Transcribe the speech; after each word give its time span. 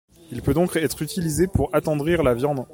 Il 0.31 0.41
peut 0.41 0.55
donc 0.55 0.75
être 0.77 1.03
utilisé 1.03 1.45
pour 1.45 1.69
attendrir 1.75 2.23
la 2.23 2.33
viande. 2.33 2.65